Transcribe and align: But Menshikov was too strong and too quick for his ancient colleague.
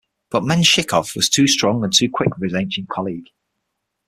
But 0.31 0.41
Menshikov 0.41 1.15
was 1.15 1.29
too 1.29 1.45
strong 1.47 1.83
and 1.83 1.93
too 1.95 2.09
quick 2.11 2.35
for 2.35 2.43
his 2.43 2.55
ancient 2.55 2.89
colleague. 2.89 3.27